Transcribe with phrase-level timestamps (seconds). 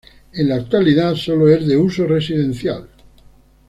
[0.33, 2.89] En la actualidad solo es de uso residencial.